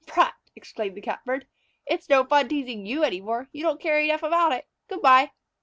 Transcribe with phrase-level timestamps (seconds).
[0.07, 1.45] "Prut!" exclaimed the Catbird.
[1.85, 3.47] "It's no fun teasing you any more!
[3.51, 4.65] You don't care enough about it!
[4.87, 5.29] Good by!"